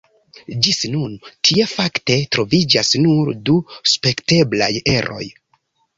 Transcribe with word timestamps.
Ĝis 0.67 0.79
nun 0.93 1.17
tie 1.49 1.67
fakte 1.73 2.17
troviĝas 2.37 2.91
nur 3.05 3.33
du 3.51 3.61
spekteblaj 3.95 4.71
eroj. 4.99 5.25